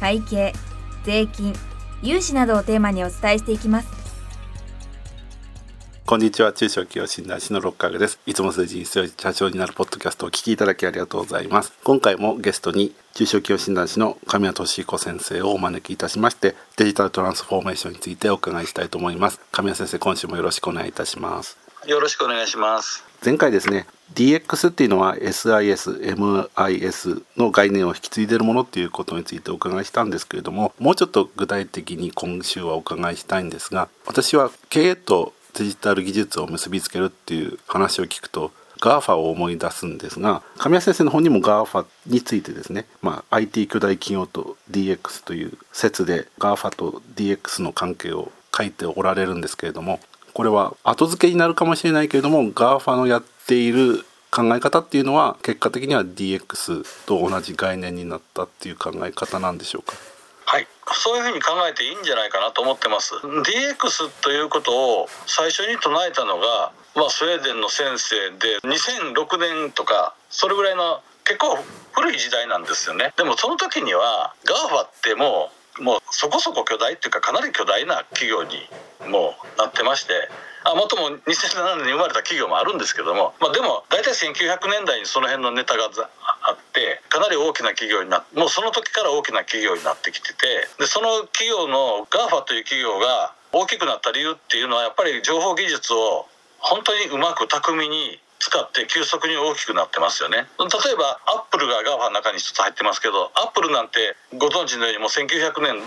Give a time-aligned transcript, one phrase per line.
[0.00, 0.52] 会計
[1.04, 1.54] 税金
[2.02, 4.04] 融資などをテーマにお伝えしていきます。
[6.06, 6.52] こんにちは。
[6.52, 8.20] 中小企業診断士の六角です。
[8.26, 11.72] いつも数字に強い社長になるポッドキャストをお聞きいただきありがとうございます。
[11.82, 19.40] 今回もゲストに中小企業診断士の神谷俊彦先生をお招きいたしましてデジタルトランスフォーメーションについてお伺いしたいと思います。
[19.50, 21.64] 神谷先生今週もよろしくお願いいたします。
[21.86, 49.98] よろしくお願いします前回ですね DX っていうのは SIS、MIS の概念を引き継いでるものっていうことについてお伺いしたんですけれどももうちょっと具体的に今週はお伺いしたいんですが私は経営とデジタル技術を結びつけるっていう話を聞くと GAFA を思い出すんですが神谷先生の本にも GAFA についてですね、まあ、IT 巨大企業と DX という説で GAFA と DX の関係を書いておられるんですけれども
[50.34, 59.94] これは後付けになるかもしれないけれども GAFA のやっている考え方っていうのは結果的には DX と同じ概念になったっていう考え方なんでしょうか？
[60.46, 60.66] はい。
[60.92, 63.14] そういうふうに考えていいんじゃないかなと思ってます。
[63.14, 71.56] DX ということを最初に唱えたのが、まあ、スウェーデンの先生で2006年とかそれぐらいの結構
[71.92, 73.12] 古い時代なんですよね。
[73.16, 78.68] でもその時には GAFA ってもうもうそこそこ巨大っていうかかなり巨大な企業に
[79.10, 80.12] もうなってまして
[80.64, 96.26] あもとも2007年に生まれた企業もあるんですけども、まあ、でも大体1900年代にその辺のネタがあってかなり大きな企業になってもうその時から大きな企業になってきててでその企業の GAFA という企業が大きくなった理由っていうのはやっぱり情報技術を
[96.58, 100.46] 本当にうまく巧みに使って急速に大きくなってますよね。
[100.58, 105.82] 例えばアップルが GAFA の中に一つ入ってますけどアップルなんてご存知のようにもう1900年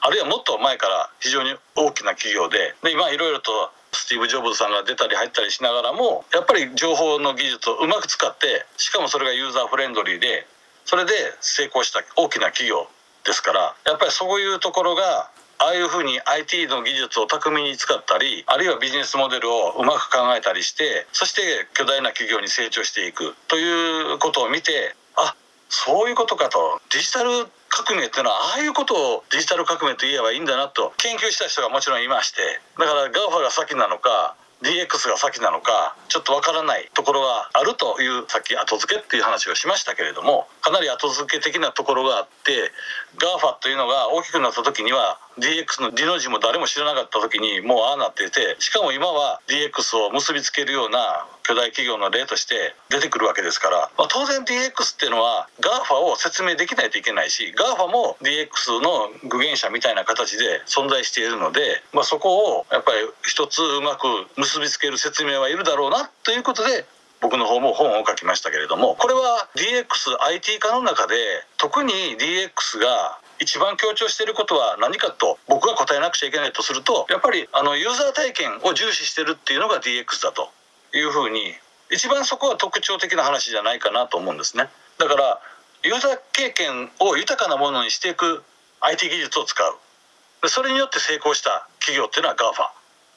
[0.00, 10.46] あるいはもっと前から非常に大きな企業でで今いろいろとスティーブ・ジョブズさんが出たり入ったりしながらもやっぱり情報の技術をうまく使ってしかもそれがユーザーフレンドリーで
[10.84, 12.88] それで成功した大きな企業
[13.24, 15.30] ですからやっぱりそういうところが
[15.64, 21.40] ああいうふうに IT の技術を巧みに使ったりあるいはビジネスモデルをうまく考えたりしてそして
[21.72, 25.34] 巨大な企業に成長していくということを見てあ
[25.70, 26.80] そういうことかと。
[26.92, 27.30] デジタル
[27.68, 30.92] 革命っていうのはああいうことをデジタル革命と言えばいいんだなと。
[30.98, 32.60] 研究した人がもちろんいまして。
[32.78, 42.72] だから GAFA が先なのか DX が先なのかちょっとわからないところがあるというさっき後付けっていう話をしましたけれどもかなり後付け的なところがあって
[43.18, 58.80] GAFA というのが大きくなった時には DX の D の字も誰も知らなかった時にもうああなっていてしかも今は DX を結びつけるような巨大企業の例として出てくるわけですから、まあ、当然 DX っていうのは GAFA を説明できないといけないし GAFA も DX
[58.80, 64.06] の具現者みたいな形で存在しているので、まあ、そこをやっぱり一つうまく
[64.36, 66.86] 結びつける説明はいるだろうなということで
[67.20, 71.14] 僕の方も本を書きましたけれどもこれは DXIT 化の中で
[71.56, 80.50] 特に DX が一番強調していることは何かと僕が答えなくちゃいけないとするとやっぱりあのユーザー体験を重視してるっていうのが DX だと。
[80.94, 81.54] いうふうに
[81.90, 84.68] 一番そこは特徴的な話じゃないかなと思うんですね。
[84.98, 85.40] だから
[85.82, 88.42] ユーザー経験を豊かなものにしていく
[88.80, 90.48] IT 技術を使う。
[90.48, 92.70] それによって成功した企業っていうのは GAFA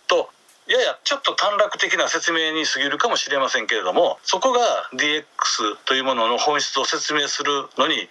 [0.07, 0.29] と
[0.67, 4.59] ややちょっと短絡的な説明に過ぎるかもしれませんけれどもそこが
[4.93, 5.23] DX
[5.85, 8.07] というものの本質を説明するのに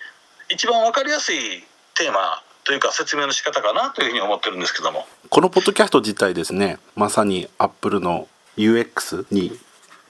[0.50, 1.64] 一番分かりやすい
[1.96, 5.06] テーマというか説明の仕方かなというふうに思ってるんですけども。
[5.30, 9.58] このポッドキャスト自体ですねまさにアップルの UX に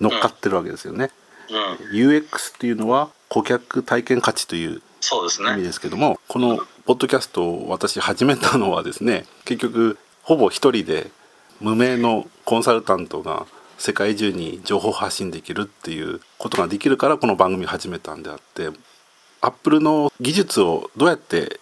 [0.01, 1.11] 乗っかってるわけですよね、
[1.51, 4.81] うん、UX っていうのは顧客体験価値という意
[5.57, 11.11] 味ですけども、ね、このポッドキャストを私始めたのはですね結局ほぼ一人で
[11.61, 13.47] 無名のコンサルタントが
[13.79, 18.71] 世界中に情報発信できるっていうことができるからこの番組を始めたんであって
[19.41, 21.61] アップルの技術をどうやって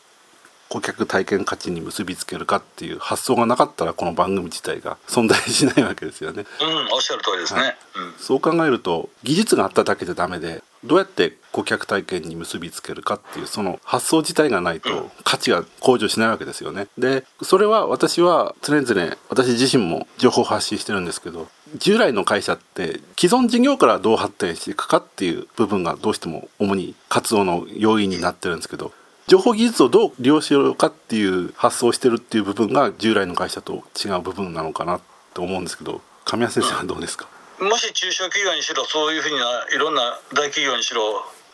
[0.75, 6.47] 顧客体験価値に結びつけるかっていう発想がなかったらこの番組自体が存在しないわけですよね。
[6.61, 7.77] うん、おっしゃる通りですね、はい、
[8.19, 16.89] そう考えると技術があっただけじゃダメでどうやって顧客体験に結びつけるかっていうその発想自体がないと価値が向上しないわけですよね。
[16.99, 21.47] でそれは私は常々私自身も情報発信してるんですけど
[21.77, 28.93] 従来の会社って既存事業からどう発展していくかっていう部分がどうしても主に活動の要因になってるんですけど
[29.27, 35.01] 情報技術をどう利用しようかっていう発想をしてるっていう部分が従来の会社と違う部分なのかな
[35.33, 37.29] と思うんですけど神谷先生はどうですか、
[37.61, 41.03] もし中小企業にしろそういうふうないろんな大企業にしろ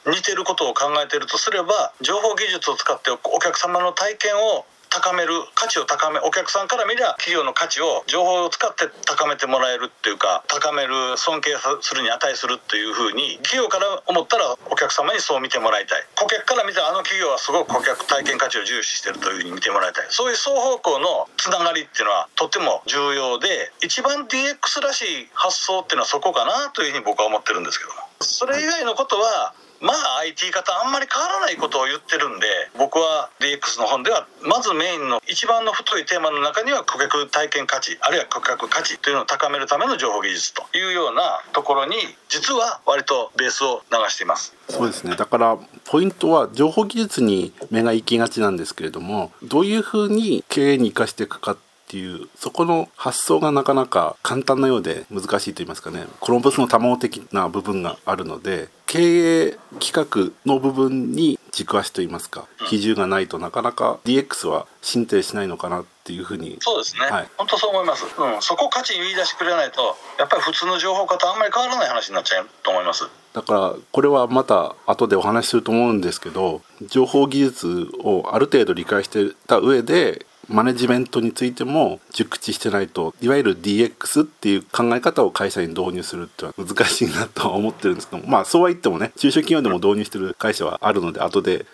[0.07, 16.03] 似てることを考えてるとすれば情報技術を使ってお客様の体験を高める価値を高めお客さんから見りゃ企業の価値を情報を使って高めてもらえるっていうか高める尊敬するに値するっていうふうに企業から思ったらお客様にそう見てもらいたい。
[16.19, 20.07] 顧客から見たらあの企業はすごく顧客体験価値を重視してるというふうに見てもらいたい。
[20.11, 27.97] そういう双方向のつながりっていうのはとても重要で一番 DX らしい発想っていうのはそこかなというふうに僕は思ってるんですけども。
[28.21, 32.47] それ以外のことはまあ IT 方あんまり変わらないことを言ってるんで
[32.79, 41.97] 僕は DX の本ではまずメインの一番の太いテーマの中には顧客体験価値あるいは顧客価値というのを高めるための情報技術というようなところに
[42.29, 44.55] 実は割とベースを流しています。
[44.69, 45.17] そうですね。
[45.17, 51.57] だからポイントは情報技術に目が行きがちなんですけれどもどういうふうに経営に生かしていくかっ
[51.89, 56.07] ていうそこの発想がなかなか簡単なようで難しいと言いますかね。
[56.21, 73.09] コロンブスの卵的な部分があるので経営企画の部分に軸足といいますか比重がないとなかなか DX は進展しないのかなっていうふうにそうですね、はい、本当そう思います、うん、そこ価値見出してくれないとやっぱり普通の情報化とあんまり変わらない話になっちゃうと思います。
[73.33, 91.67] だからこれはまた後でお話しすると思うんですけど情報技術をある程度理解してた上でマネジメントについても熟知してないといわゆる DX っていう考え方を会社に導入するってのは難しいなとは思ってるんですけどまあそうは言ってもね中小企業でも導入してる会社はあるので後で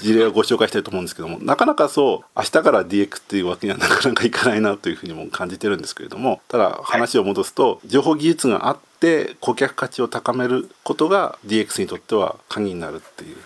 [0.00, 13.36] 事例をご紹介したいと思うんですけどもなかなかそう明日から DX っていうわけにはなかなかいかないなというふうにも感じてるんですけれどもただ話を戻すと情報技術があって顧客価値を高めることが DX にとっては鍵になるっていう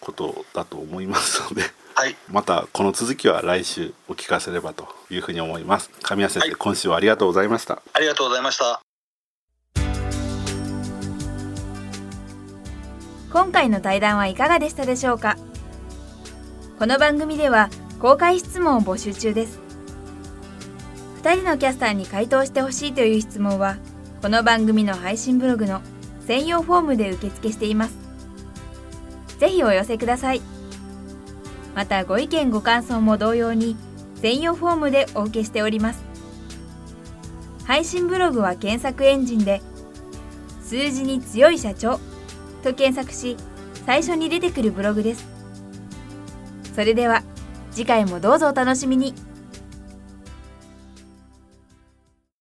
[0.00, 1.64] ことだと思いますので。
[1.98, 5.90] はい、またこの続きは来週お聞かせればというふうに思います。
[6.02, 7.80] 神谷先生、はい、今週はありがとうございました。
[7.94, 8.82] ありがとうございました。
[13.32, 15.38] 今回の対談はいかがでしたでしょうか？
[16.78, 19.58] この番組では公開質問を募集中です。
[21.22, 23.78] 2人のキャスターに回答してほしいという質問は
[24.20, 25.80] この番組の配信ブログの
[26.26, 27.96] 専用フォームで受付しています。
[29.38, 30.42] ぜひお寄せください。
[31.76, 33.76] またご意見ご感想も同様に
[34.16, 36.02] 専用フォームでお受けしております。
[37.66, 39.60] 配信ブログは検索エンジンで
[40.62, 42.00] 数字に強い社長
[42.62, 43.36] と検索し
[43.84, 45.26] 最初に出てくるブログです。
[46.74, 47.22] それでは
[47.72, 49.25] 次回もどうぞお楽しみに。